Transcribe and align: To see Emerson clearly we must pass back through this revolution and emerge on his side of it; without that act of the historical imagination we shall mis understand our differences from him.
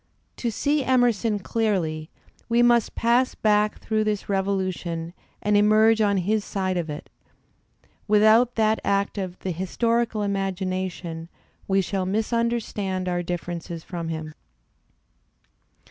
To 0.37 0.49
see 0.49 0.83
Emerson 0.83 1.37
clearly 1.37 2.09
we 2.49 2.63
must 2.63 2.95
pass 2.95 3.35
back 3.35 3.77
through 3.79 4.03
this 4.03 4.27
revolution 4.27 5.13
and 5.43 5.55
emerge 5.55 6.01
on 6.01 6.17
his 6.17 6.43
side 6.43 6.75
of 6.75 6.89
it; 6.89 7.07
without 8.07 8.55
that 8.55 8.79
act 8.83 9.19
of 9.19 9.37
the 9.41 9.51
historical 9.51 10.23
imagination 10.23 11.29
we 11.67 11.81
shall 11.81 12.07
mis 12.07 12.33
understand 12.33 13.07
our 13.07 13.21
differences 13.21 13.83
from 13.83 14.07
him. 14.07 14.33